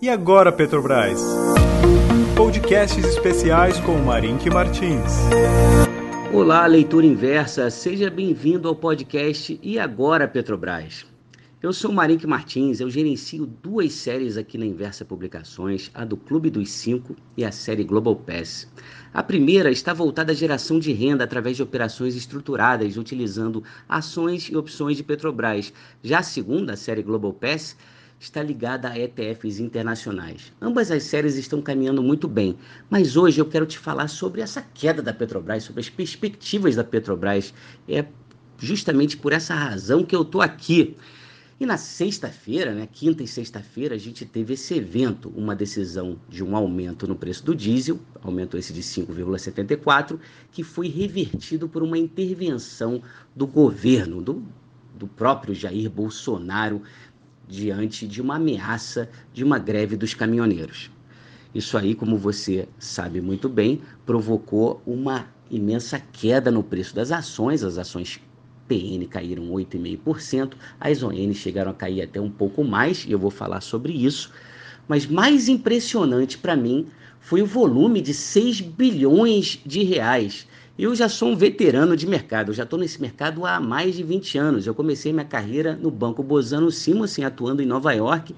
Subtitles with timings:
[0.00, 1.20] E agora, Petrobras?
[2.36, 5.12] Podcasts especiais com Marink Martins.
[6.32, 11.04] Olá, leitura inversa, seja bem-vindo ao podcast E Agora, Petrobras?
[11.60, 16.48] Eu sou Marink Martins, eu gerencio duas séries aqui na Inversa Publicações, a do Clube
[16.48, 18.68] dos Cinco e a série Global Pass.
[19.12, 24.56] A primeira está voltada à geração de renda através de operações estruturadas, utilizando ações e
[24.56, 25.72] opções de Petrobras.
[26.04, 27.76] Já a segunda, a série Global Pass,
[28.18, 30.52] está ligada a ETFs internacionais.
[30.60, 32.56] Ambas as séries estão caminhando muito bem,
[32.90, 36.84] mas hoje eu quero te falar sobre essa queda da Petrobras, sobre as perspectivas da
[36.84, 37.54] Petrobras.
[37.88, 38.04] É
[38.58, 40.96] justamente por essa razão que eu estou aqui.
[41.60, 46.44] E na sexta-feira, né, quinta e sexta-feira, a gente teve esse evento, uma decisão de
[46.44, 50.20] um aumento no preço do diesel, aumento esse de 5,74,
[50.52, 53.02] que foi revertido por uma intervenção
[53.34, 54.44] do governo, do,
[54.96, 56.80] do próprio Jair Bolsonaro,
[57.48, 60.90] diante de uma ameaça de uma greve dos caminhoneiros.
[61.54, 67.64] Isso aí, como você sabe muito bem, provocou uma imensa queda no preço das ações,
[67.64, 68.20] as ações
[68.68, 73.30] PN caíram 8,5%, as ON chegaram a cair até um pouco mais, e eu vou
[73.30, 74.30] falar sobre isso.
[74.86, 76.86] Mas mais impressionante para mim
[77.18, 80.46] foi o volume de 6 bilhões de reais
[80.78, 84.04] eu já sou um veterano de mercado, eu já estou nesse mercado há mais de
[84.04, 84.66] 20 anos.
[84.66, 88.32] Eu comecei minha carreira no Banco Bozano Simonsen, atuando em Nova York.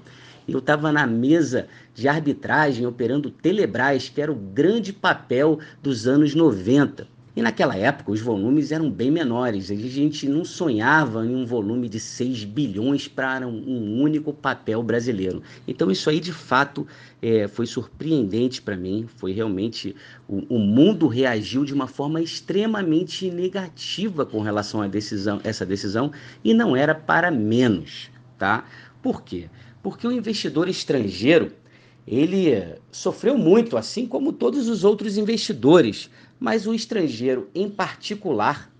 [0.47, 6.33] Eu estava na mesa de arbitragem operando Telebrás, que era o grande papel dos anos
[6.33, 7.07] 90.
[7.33, 11.87] E naquela época os volumes eram bem menores, a gente não sonhava em um volume
[11.87, 15.41] de 6 bilhões para um, único papel brasileiro.
[15.65, 16.85] Então isso aí de fato
[17.21, 19.95] é, foi surpreendente para mim, foi realmente
[20.27, 26.11] o, o, mundo reagiu de uma forma extremamente negativa com relação a decisão, essa decisão
[26.43, 28.65] e não era para menos, tá?
[29.01, 29.49] Por quê?
[29.81, 31.53] Porque o investidor estrangeiro
[32.05, 36.09] ele sofreu muito, assim como todos os outros investidores,
[36.41, 38.73] mas o estrangeiro em particular,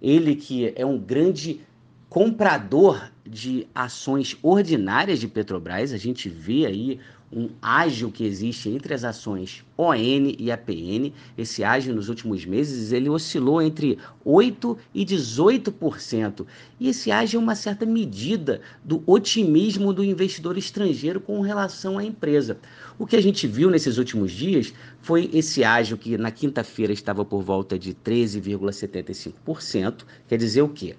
[0.00, 1.62] ele que é um grande
[2.10, 7.00] comprador de ações ordinárias de Petrobras, a gente vê aí
[7.32, 11.12] um ágio que existe entre as ações ON e APN.
[11.36, 16.46] Esse ágio nos últimos meses ele oscilou entre 8 e 18%.
[16.80, 22.04] E esse ágio é uma certa medida do otimismo do investidor estrangeiro com relação à
[22.04, 22.58] empresa.
[22.98, 27.24] O que a gente viu nesses últimos dias foi esse ágio que na quinta-feira estava
[27.24, 30.04] por volta de 13,75%.
[30.26, 30.96] Quer dizer o quê?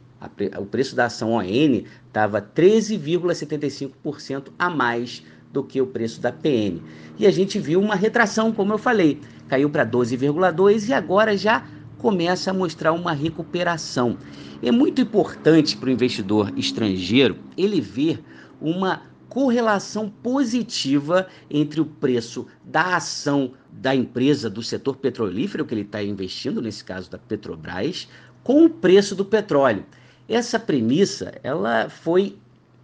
[0.59, 6.82] o preço da ação ON estava 13,75% a mais do que o preço da PN.
[7.18, 11.66] E a gente viu uma retração, como eu falei, caiu para 12,2 e agora já
[11.98, 14.18] começa a mostrar uma recuperação.
[14.62, 18.24] É muito importante para o investidor estrangeiro ele ver
[18.62, 25.81] uma correlação positiva entre o preço da ação da empresa do setor petrolífero que ele
[25.81, 28.08] está investindo, nesse caso da Petrobras,
[28.44, 29.86] com o preço do petróleo.
[30.28, 32.38] Essa premissa, ela foi,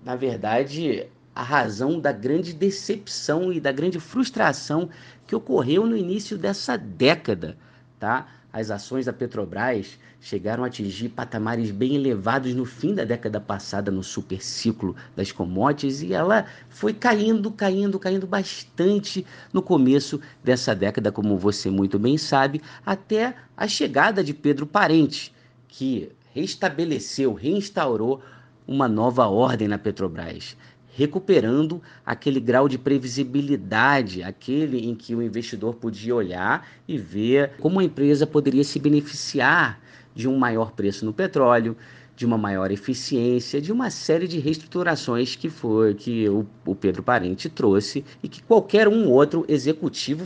[0.03, 4.89] na verdade, a razão da grande decepção e da grande frustração
[5.27, 7.57] que ocorreu no início dessa década,
[7.99, 8.27] tá?
[8.53, 13.91] As ações da Petrobras chegaram a atingir patamares bem elevados no fim da década passada
[13.91, 20.73] no super ciclo das commodities e ela foi caindo, caindo, caindo bastante no começo dessa
[20.73, 25.33] década, como você muito bem sabe, até a chegada de Pedro Parente,
[25.67, 28.21] que restabeleceu, reinstaurou
[28.65, 30.55] uma nova ordem na Petrobras
[30.95, 37.81] recuperando aquele grau de previsibilidade, aquele em que o investidor podia olhar e ver como
[37.81, 39.79] a empresa poderia se beneficiar
[40.15, 41.75] de um maior preço no petróleo,
[42.15, 47.03] de uma maior eficiência, de uma série de reestruturações que foi que o, o Pedro
[47.03, 50.25] Parente trouxe e que qualquer um outro executivo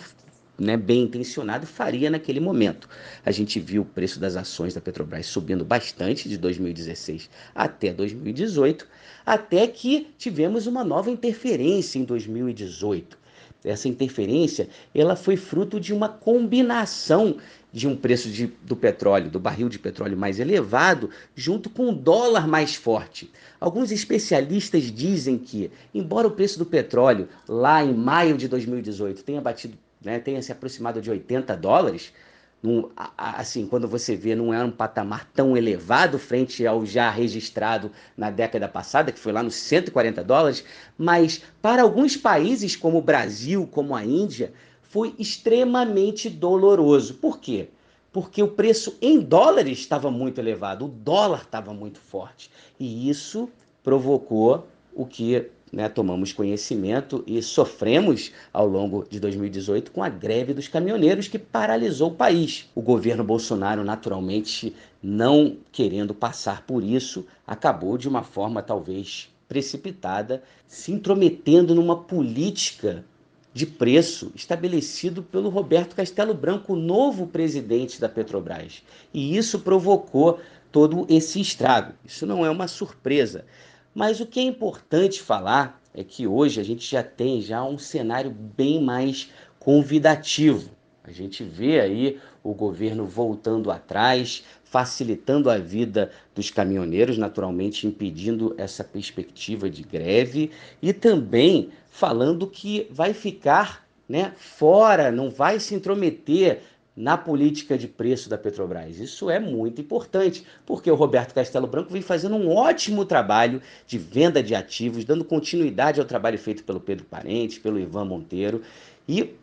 [0.59, 2.89] né, bem intencionado faria naquele momento.
[3.25, 8.87] A gente viu o preço das ações da Petrobras subindo bastante de 2016 até 2018,
[9.25, 13.18] até que tivemos uma nova interferência em 2018.
[13.63, 17.37] Essa interferência ela foi fruto de uma combinação
[17.71, 21.95] de um preço de, do petróleo, do barril de petróleo mais elevado, junto com o
[21.95, 23.31] dólar mais forte.
[23.59, 29.41] Alguns especialistas dizem que, embora o preço do petróleo lá em maio de 2018 tenha
[29.41, 32.13] batido né, tenha se aproximado de 80 dólares,
[32.61, 37.91] num, assim, quando você vê, não é um patamar tão elevado frente ao já registrado
[38.17, 40.63] na década passada, que foi lá nos 140 dólares,
[40.97, 44.51] mas para alguns países, como o Brasil, como a Índia,
[44.81, 47.13] foi extremamente doloroso.
[47.15, 47.69] Por quê?
[48.11, 52.51] Porque o preço em dólares estava muito elevado, o dólar estava muito forte.
[52.79, 53.47] E isso
[53.83, 60.53] provocou o que né, tomamos conhecimento e sofremos ao longo de 2018 com a greve
[60.53, 62.69] dos caminhoneiros que paralisou o país.
[62.73, 70.43] O governo Bolsonaro, naturalmente, não querendo passar por isso, acabou de uma forma talvez precipitada
[70.67, 73.03] se intrometendo numa política
[73.51, 78.83] de preço estabelecido pelo Roberto Castelo Branco, novo presidente da Petrobras.
[79.13, 80.39] E isso provocou
[80.71, 81.93] todo esse estrago.
[82.05, 83.45] Isso não é uma surpresa.
[83.93, 87.77] Mas o que é importante falar é que hoje a gente já tem já um
[87.77, 90.69] cenário bem mais convidativo.
[91.03, 98.53] A gente vê aí o governo voltando atrás, facilitando a vida dos caminhoneiros, naturalmente impedindo
[98.57, 100.51] essa perspectiva de greve
[100.81, 106.61] e também falando que vai ficar né, fora, não vai se intrometer
[106.99, 108.99] na política de preço da Petrobras.
[108.99, 113.97] Isso é muito importante, porque o Roberto Castelo Branco vem fazendo um ótimo trabalho de
[113.97, 118.61] venda de ativos, dando continuidade ao trabalho feito pelo Pedro Parente, pelo Ivan Monteiro
[119.07, 119.33] e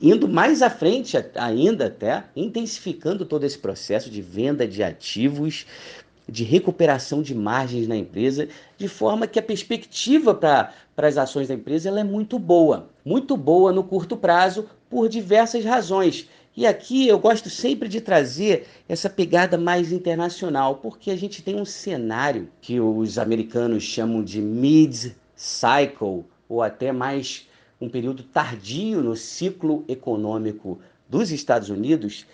[0.00, 5.66] indo mais à frente ainda até, intensificando todo esse processo de venda de ativos,
[6.28, 8.48] de recuperação de margens na empresa,
[8.78, 13.36] de forma que a perspectiva para as ações da empresa ela é muito boa, muito
[13.36, 16.28] boa no curto prazo por diversas razões.
[16.60, 21.58] E aqui eu gosto sempre de trazer essa pegada mais internacional, porque a gente tem
[21.58, 27.48] um cenário que os americanos chamam de mid-cycle, ou até mais
[27.80, 30.78] um período tardio no ciclo econômico
[31.08, 32.26] dos Estados Unidos,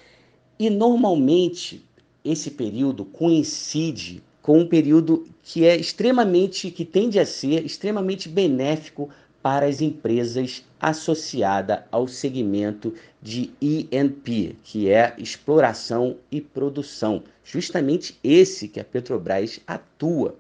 [0.58, 1.86] e normalmente
[2.24, 9.08] esse período coincide com um período que é extremamente, que tende a ser extremamente benéfico
[9.46, 17.22] para as empresas associadas ao segmento de E&P, que é exploração e produção.
[17.44, 20.34] Justamente esse que a Petrobras atua.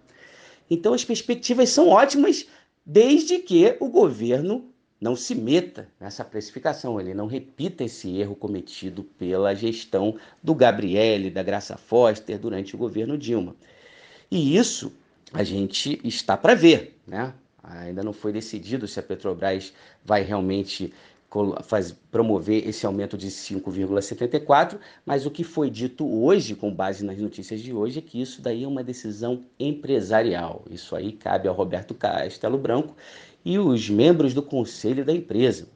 [0.68, 2.48] Então as perspectivas são ótimas
[2.84, 4.64] desde que o governo
[5.00, 11.30] não se meta nessa precificação, ele não repita esse erro cometido pela gestão do Gabriele,
[11.30, 13.54] da Graça Foster durante o governo Dilma.
[14.28, 14.92] E isso
[15.32, 17.32] a gente está para ver, né?
[17.68, 19.72] Ainda não foi decidido se a Petrobras
[20.04, 20.92] vai realmente
[21.64, 27.18] faz, promover esse aumento de 5,74, mas o que foi dito hoje, com base nas
[27.18, 30.64] notícias de hoje, é que isso daí é uma decisão empresarial.
[30.70, 32.96] Isso aí cabe ao Roberto Castelo Branco
[33.44, 35.68] e os membros do conselho da empresa.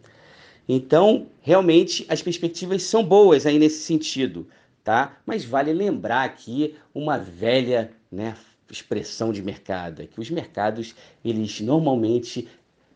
[0.69, 4.47] Então, realmente, as perspectivas são boas aí nesse sentido,
[4.85, 5.19] tá?
[5.27, 8.37] Mas vale lembrar aqui uma velha né,
[8.73, 10.95] expressão de mercado, é que os mercados,
[11.25, 12.49] eles normalmente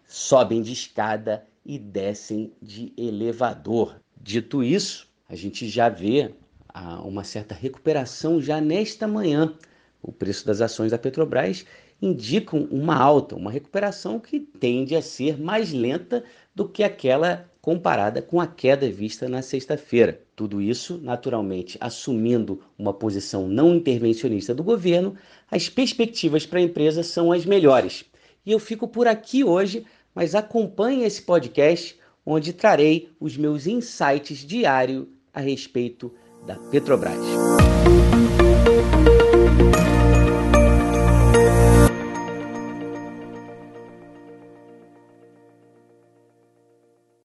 [0.07, 3.97] sobem de escada e descem de elevador.
[4.21, 6.35] Dito isso, a gente já vê
[6.69, 9.55] ah, uma certa recuperação já nesta manhã.
[10.03, 11.65] O preço das ações da Petrobras
[12.01, 16.25] indicam uma alta, uma recuperação que tende a ser mais lenta
[16.55, 20.21] do que aquela comparada com a queda vista na sexta-feira.
[20.37, 25.17] Tudo isso, naturalmente, assumindo uma posição não intervencionista do governo,
[25.51, 28.05] as perspectivas para a empresa são as melhores.
[28.45, 34.41] E eu fico por aqui hoje, mas acompanhe esse podcast onde trarei os meus insights
[34.41, 36.13] diários a respeito
[36.47, 37.17] da Petrobras.